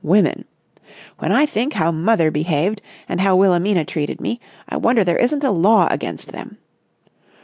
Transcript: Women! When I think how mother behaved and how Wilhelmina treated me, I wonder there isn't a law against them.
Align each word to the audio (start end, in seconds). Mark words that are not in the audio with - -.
Women! 0.03 0.45
When 1.19 1.31
I 1.31 1.45
think 1.45 1.73
how 1.73 1.91
mother 1.91 2.31
behaved 2.31 2.81
and 3.07 3.21
how 3.21 3.35
Wilhelmina 3.35 3.85
treated 3.85 4.19
me, 4.19 4.39
I 4.67 4.75
wonder 4.77 5.03
there 5.03 5.17
isn't 5.19 5.43
a 5.43 5.51
law 5.51 5.87
against 5.91 6.31
them. 6.31 6.57